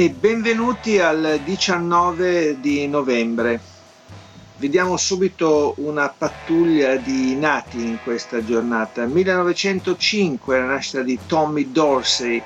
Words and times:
E 0.00 0.08
benvenuti 0.08 0.98
al 0.98 1.40
19 1.44 2.58
di 2.58 2.88
novembre. 2.88 3.60
Vediamo 4.56 4.96
subito 4.96 5.74
una 5.76 6.08
pattuglia 6.08 6.96
di 6.96 7.36
nati 7.36 7.76
in 7.86 7.98
questa 8.02 8.42
giornata. 8.42 9.04
1905 9.04 10.58
la 10.58 10.64
nascita 10.64 11.02
di 11.02 11.18
Tommy 11.26 11.70
Dorsey, 11.70 12.42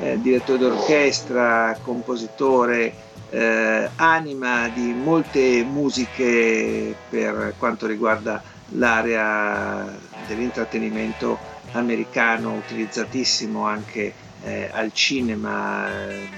eh, 0.00 0.20
direttore 0.20 0.58
d'orchestra, 0.58 1.78
compositore, 1.80 2.92
eh, 3.30 3.88
anima 3.94 4.68
di 4.74 4.92
molte 4.92 5.62
musiche 5.62 6.92
per 7.08 7.54
quanto 7.56 7.86
riguarda 7.86 8.42
l'area 8.70 9.96
dell'intrattenimento 10.26 11.38
americano, 11.70 12.54
utilizzatissimo 12.54 13.64
anche 13.64 14.12
eh, 14.46 14.70
al 14.72 14.92
cinema, 14.92 15.88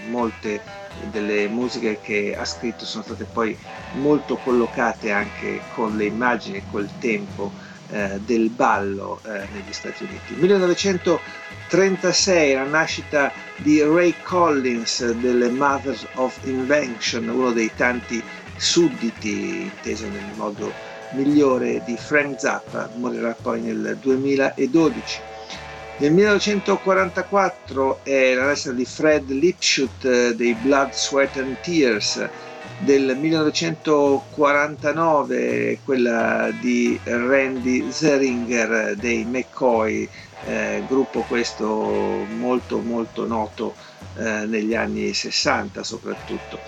molte 0.09 0.61
delle 1.11 1.47
musiche 1.49 2.01
che 2.01 2.35
ha 2.37 2.45
scritto 2.45 2.85
sono 2.85 3.05
state 3.05 3.25
poi 3.25 3.57
molto 3.93 4.37
collocate 4.37 5.13
anche 5.13 5.61
con 5.75 5.97
le 5.97 6.07
immagini 6.07 6.59
e 6.59 6.65
col 6.71 6.89
tempo 6.99 7.53
eh, 7.91 8.19
del 8.25 8.49
ballo 8.49 9.21
eh, 9.25 9.47
negli 9.53 9.73
Stati 9.73 10.03
Uniti. 10.05 10.35
1936 10.35 12.55
la 12.55 12.65
nascita 12.65 13.33
di 13.57 13.83
Ray 13.83 14.15
Collins 14.23 15.11
delle 15.13 15.51
Mothers 15.51 16.07
of 16.15 16.39
Invention, 16.45 17.29
uno 17.29 17.53
dei 17.53 17.71
tanti 17.77 18.23
sudditi, 18.57 19.61
inteso 19.63 20.09
nel 20.09 20.33
modo 20.35 20.73
migliore, 21.13 21.83
di 21.85 21.97
Frank 21.97 22.41
Zappa, 22.41 22.91
morirà 22.97 23.37
poi 23.41 23.61
nel 23.61 23.97
2012. 24.01 25.28
Nel 26.01 26.13
1944 26.13 28.05
è 28.05 28.33
la 28.33 28.45
nascita 28.45 28.71
di 28.71 28.85
Fred 28.85 29.29
Lipschutz 29.31 30.05
eh, 30.05 30.33
dei 30.37 30.55
Blood, 30.55 30.93
Sweat 30.93 31.39
and 31.39 31.57
Tears, 31.61 32.25
del 32.79 33.17
1949 33.17 35.81
quella 35.85 36.51
di 36.61 36.97
Randy 37.03 37.91
Zeringer 37.91 38.95
dei 38.95 39.25
McCoy, 39.25 40.09
eh, 40.47 40.85
gruppo 40.87 41.23
questo 41.23 41.67
molto 41.67 42.79
molto 42.79 43.27
noto 43.27 43.75
eh, 44.19 44.47
negli 44.47 44.77
anni 44.77 45.13
60 45.13 45.83
soprattutto. 45.83 46.61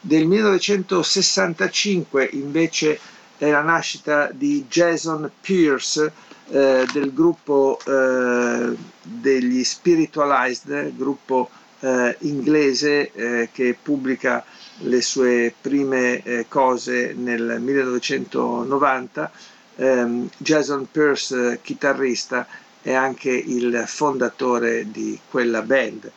Del 0.00 0.26
1965 0.26 2.28
invece 2.32 2.98
è 3.36 3.50
la 3.50 3.62
nascita 3.62 4.30
di 4.32 4.64
Jason 4.68 5.30
Pierce 5.40 6.12
eh, 6.50 6.86
del 6.92 7.12
gruppo 7.12 7.78
eh, 7.84 8.74
degli 9.02 9.62
Spiritualized, 9.64 10.96
gruppo 10.96 11.50
eh, 11.80 12.16
inglese 12.20 13.10
eh, 13.12 13.48
che 13.52 13.76
pubblica 13.80 14.44
le 14.82 15.02
sue 15.02 15.52
prime 15.60 16.22
eh, 16.22 16.46
cose 16.48 17.12
nel 17.16 17.58
1990. 17.60 19.30
Ehm, 19.76 20.28
Jason 20.36 20.88
Pierce, 20.90 21.60
chitarrista, 21.62 22.46
è 22.82 22.92
anche 22.92 23.30
il 23.30 23.84
fondatore 23.86 24.90
di 24.90 25.18
quella 25.28 25.62
band. 25.62 26.10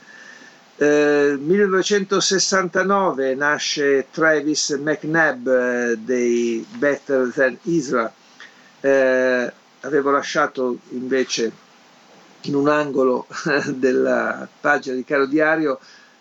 1969 0.82 3.30
eh, 3.30 3.36
nasce 3.36 4.08
Travis 4.10 4.72
McNabb 4.82 5.48
eh, 5.48 5.96
dei 6.00 6.66
Better 6.76 7.32
Than 7.32 7.56
Isra. 7.64 8.12
Eh, 8.80 9.54
avevo 9.82 10.10
lasciato 10.10 10.80
invece 10.90 11.52
in 12.42 12.56
un 12.56 12.68
angolo 12.68 13.28
della 13.76 14.48
pagina 14.60 14.96
di 14.96 15.04
Caro 15.04 15.28
Diario 15.28 15.80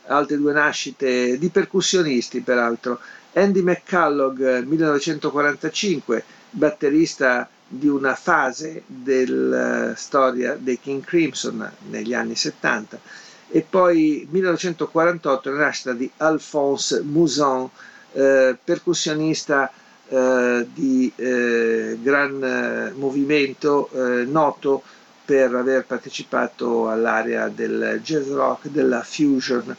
altre 0.08 0.36
due 0.36 0.52
nascite 0.52 1.38
di 1.38 1.48
percussionisti 1.48 2.42
peraltro. 2.42 3.00
Andy 3.32 3.62
McCullough 3.62 4.66
1945, 4.66 6.22
batterista 6.50 7.48
di 7.66 7.88
una 7.88 8.14
fase 8.14 8.82
della 8.84 9.94
storia 9.94 10.54
dei 10.60 10.78
King 10.78 11.02
Crimson 11.02 11.66
negli 11.88 12.12
anni 12.12 12.34
70 12.34 13.29
e 13.50 13.66
poi 13.68 14.26
1948 14.30 15.50
la 15.50 15.56
nascita 15.58 15.92
di 15.92 16.10
Alphonse 16.18 17.02
Mouzon, 17.02 17.68
eh, 18.12 18.56
percussionista 18.62 19.70
eh, 20.08 20.66
di 20.72 21.12
eh, 21.16 21.98
gran 22.00 22.42
eh, 22.42 22.92
movimento, 22.96 23.88
eh, 23.92 24.24
noto 24.24 24.82
per 25.24 25.54
aver 25.54 25.84
partecipato 25.84 26.88
all'area 26.88 27.48
del 27.48 28.00
jazz 28.02 28.28
rock, 28.30 28.68
della 28.68 29.02
fusion 29.02 29.76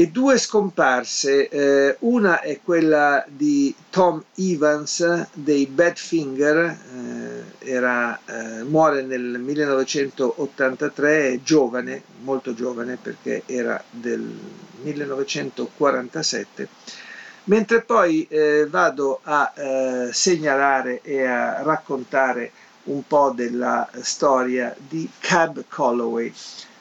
e 0.00 0.10
due 0.10 0.38
scomparse, 0.38 1.48
eh, 1.48 1.96
una 2.02 2.40
è 2.40 2.60
quella 2.62 3.24
di 3.26 3.74
Tom 3.90 4.22
Evans 4.36 5.26
dei 5.32 5.66
Badfinger, 5.66 6.56
eh, 6.68 7.42
era, 7.68 8.16
eh, 8.24 8.62
muore 8.62 9.02
nel 9.02 9.40
1983, 9.40 11.40
giovane, 11.42 12.00
molto 12.20 12.54
giovane 12.54 12.96
perché 13.02 13.42
era 13.46 13.82
del 13.90 14.20
1947, 14.82 16.68
mentre 17.46 17.82
poi 17.82 18.24
eh, 18.30 18.68
vado 18.70 19.18
a 19.24 19.52
eh, 19.52 20.10
segnalare 20.12 21.00
e 21.02 21.24
a 21.24 21.64
raccontare 21.64 22.52
un 22.84 23.04
po' 23.04 23.32
della 23.34 23.90
storia 24.00 24.72
di 24.78 25.10
Cab 25.18 25.64
Colloway 25.68 26.32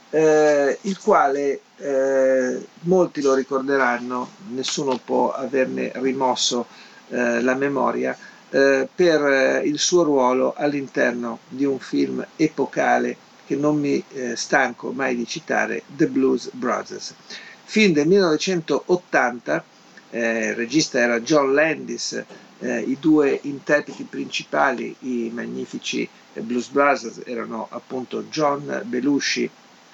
eh, 0.09 0.77
il 0.81 0.99
quale 0.99 1.61
eh, 1.77 2.65
molti 2.81 3.21
lo 3.21 3.33
ricorderanno, 3.33 4.29
nessuno 4.49 4.99
può 5.03 5.31
averne 5.31 5.91
rimosso 5.95 6.65
eh, 7.09 7.41
la 7.41 7.55
memoria, 7.55 8.17
eh, 8.49 8.87
per 8.93 9.25
eh, 9.25 9.61
il 9.65 9.77
suo 9.77 10.03
ruolo 10.03 10.53
all'interno 10.55 11.39
di 11.49 11.65
un 11.65 11.79
film 11.79 12.25
epocale 12.35 13.17
che 13.45 13.55
non 13.55 13.77
mi 13.79 14.03
eh, 14.13 14.35
stanco 14.35 14.91
mai 14.91 15.15
di 15.15 15.25
citare, 15.27 15.83
The 15.87 16.07
Blues 16.07 16.49
Brothers. 16.51 17.13
Film 17.63 17.93
del 17.93 18.07
1980, 18.07 19.63
il 20.09 20.55
regista 20.55 20.99
era 20.99 21.19
John 21.19 21.53
Landis, 21.53 22.23
i 22.59 22.97
due 22.97 23.37
interpreti 23.43 24.03
principali, 24.03 24.95
i 24.99 25.29
magnifici 25.33 26.07
Blues 26.33 26.69
Brothers, 26.69 27.21
erano 27.25 27.67
appunto 27.69 28.23
John 28.23 28.83
Belushi 28.85 29.49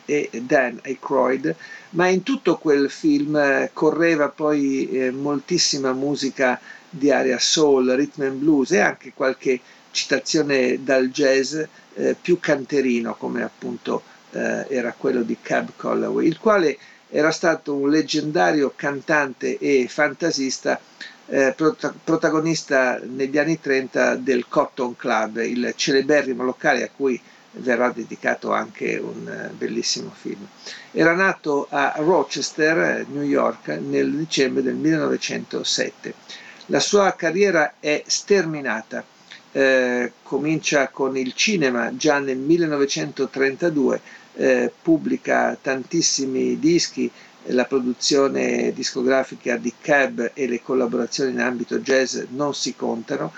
e 0.05 0.29
Dan 0.33 0.79
Aykroyd, 0.83 1.55
ma 1.91 2.07
in 2.07 2.23
tutto 2.23 2.57
quel 2.57 2.89
film 2.89 3.35
eh, 3.35 3.69
correva 3.73 4.29
poi 4.29 4.89
eh, 4.89 5.11
moltissima 5.11 5.94
musica 5.94 6.59
di 6.89 7.11
area 7.11 7.39
soul, 7.39 7.89
rhythm 7.91 8.23
and 8.23 8.38
blues 8.39 8.71
e 8.71 8.79
anche 8.79 9.13
qualche 9.15 9.59
citazione 9.91 10.83
dal 10.83 11.09
jazz 11.09 11.55
eh, 11.95 12.15
più 12.19 12.39
canterino 12.39 13.15
come 13.15 13.44
appunto 13.44 14.01
eh, 14.31 14.65
era 14.69 14.94
quello 14.97 15.21
di 15.23 15.38
Cab 15.41 15.69
Colloway, 15.75 16.27
il 16.27 16.39
quale 16.39 16.77
era 17.09 17.31
stato 17.31 17.75
un 17.75 17.89
leggendario 17.89 18.73
cantante 18.75 19.57
e 19.59 19.85
fantasista 19.88 20.79
eh, 21.27 21.53
prot- 21.55 21.94
protagonista 22.03 23.00
negli 23.03 23.38
anni 23.38 23.59
30 23.59 24.15
del 24.15 24.47
Cotton 24.47 24.95
Club, 24.95 25.38
il 25.38 25.73
celeberrimo 25.75 26.44
locale 26.44 26.83
a 26.83 26.89
cui 26.95 27.19
verrà 27.53 27.91
dedicato 27.91 28.51
anche 28.51 28.97
un 28.97 29.50
uh, 29.51 29.55
bellissimo 29.55 30.11
film. 30.15 30.45
Era 30.91 31.13
nato 31.13 31.67
a 31.69 31.94
Rochester, 31.97 33.05
New 33.09 33.23
York, 33.23 33.67
nel 33.67 34.11
dicembre 34.13 34.63
del 34.63 34.75
1907. 34.75 36.13
La 36.67 36.79
sua 36.79 37.13
carriera 37.15 37.75
è 37.79 38.03
sterminata. 38.05 39.03
Eh, 39.55 40.13
comincia 40.23 40.88
con 40.88 41.15
il 41.15 41.33
cinema 41.33 41.95
già 41.95 42.17
nel 42.17 42.38
1932, 42.38 44.01
eh, 44.35 44.71
pubblica 44.81 45.55
tantissimi 45.61 46.57
dischi, 46.57 47.11
la 47.47 47.65
produzione 47.65 48.71
discografica 48.73 49.57
di 49.57 49.73
Cab 49.79 50.31
e 50.33 50.47
le 50.47 50.61
collaborazioni 50.61 51.31
in 51.31 51.41
ambito 51.41 51.79
jazz 51.79 52.17
non 52.29 52.53
si 52.55 52.75
contano, 52.75 53.33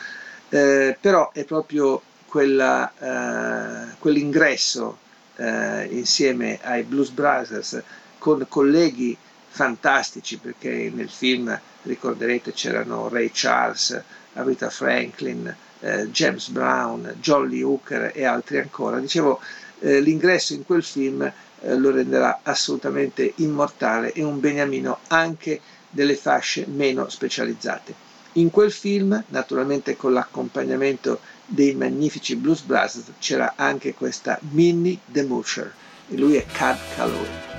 eh, 0.49 0.95
però 0.99 1.31
è 1.33 1.43
proprio 1.43 2.01
quella, 2.27 2.91
eh, 2.97 3.95
quell'ingresso 3.99 4.97
eh, 5.37 5.85
insieme 5.91 6.59
ai 6.61 6.83
Blues 6.83 7.09
Brothers 7.09 7.81
con 8.17 8.45
colleghi 8.49 9.17
fantastici 9.47 10.37
perché 10.37 10.91
nel 10.93 11.09
film 11.09 11.57
ricorderete 11.83 12.51
c'erano 12.51 13.07
Ray 13.07 13.29
Charles, 13.33 14.01
Rita 14.33 14.69
Franklin, 14.69 15.55
eh, 15.79 16.09
James 16.09 16.49
Brown, 16.49 17.15
Jolly 17.19 17.61
Hooker 17.61 18.11
e 18.13 18.25
altri 18.25 18.57
ancora. 18.57 18.99
Dicevo, 18.99 19.39
eh, 19.79 20.01
l'ingresso 20.01 20.53
in 20.53 20.65
quel 20.65 20.83
film 20.83 21.21
eh, 21.21 21.75
lo 21.75 21.91
renderà 21.91 22.39
assolutamente 22.43 23.33
immortale 23.37 24.11
e 24.13 24.23
un 24.23 24.39
beniamino 24.39 24.99
anche 25.07 25.61
delle 25.89 26.15
fasce 26.15 26.65
meno 26.67 27.07
specializzate. 27.07 27.93
In 28.33 28.49
quel 28.49 28.71
film, 28.71 29.23
naturalmente 29.29 29.95
con 29.95 30.11
l'accompagnamento 30.11 31.19
dei 31.45 31.73
magnifici 31.73 32.35
Blues 32.35 32.61
Brothers, 32.61 33.03
c'era 33.19 33.53
anche 33.55 33.93
questa 33.93 34.39
Minnie 34.51 34.99
the 35.11 35.23
Musher 35.23 35.73
e 36.09 36.17
lui 36.17 36.35
è 36.35 36.45
Cad 36.45 36.77
Calloway. 36.95 37.54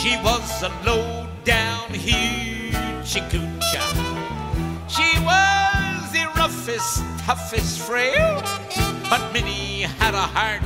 She 0.00 0.16
was 0.24 0.62
a 0.62 0.72
low 0.86 1.28
down 1.44 1.88
hoochie 1.90 2.72
She 4.88 5.10
was 5.20 6.12
the 6.12 6.24
roughest, 6.34 7.04
toughest 7.26 7.80
frail, 7.80 8.42
but 9.10 9.32
Minnie 9.34 9.82
had 9.82 10.14
a 10.14 10.26
heart 10.36 10.62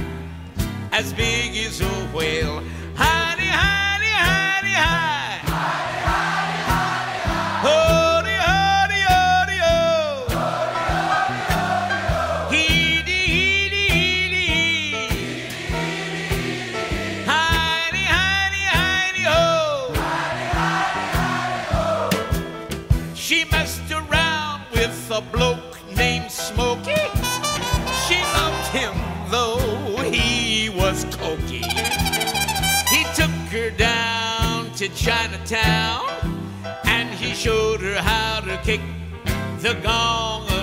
as 0.93 1.13
big 1.13 1.57
as 1.57 1.81
a 1.81 1.89
whale. 2.15 2.63
Honey, 2.95 3.49
honey, 3.49 4.15
honey, 4.15 4.75
honey. 4.75 5.26
a 25.17 25.21
bloke 25.33 25.79
named 25.97 26.31
Smokey. 26.31 26.95
She 28.05 28.19
loved 28.37 28.69
him 28.69 28.93
though 29.31 30.03
he 30.03 30.69
was 30.69 31.07
cokey. 31.07 31.65
He 32.91 33.03
took 33.15 33.31
her 33.51 33.71
down 33.71 34.71
to 34.73 34.89
Chinatown 34.91 36.05
and 36.85 37.09
he 37.09 37.33
showed 37.33 37.81
her 37.81 37.95
how 37.95 38.41
to 38.41 38.59
kick 38.59 38.83
the 39.61 39.73
gong 39.83 40.56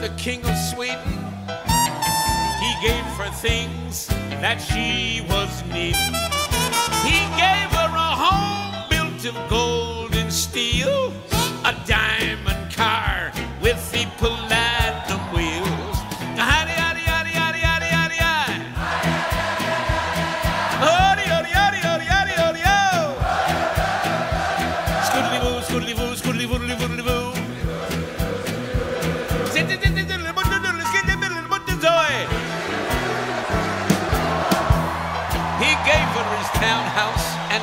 the 0.00 0.08
king 0.16 0.42
of 0.46 0.56
Sweden. 0.56 1.12
He 2.58 2.72
gave 2.80 3.04
her 3.20 3.30
things 3.30 4.06
that 4.40 4.56
she 4.58 5.20
was 5.28 5.62
needing. 5.64 6.14
He 7.04 7.20
gave 7.36 7.68
her 7.76 7.92
a 7.92 8.12
home 8.24 8.88
built 8.88 9.26
of 9.26 9.50
gold 9.50 10.14
and 10.14 10.32
steel, 10.32 11.12
a 11.66 11.76
diamond 11.86 12.72
car 12.72 13.09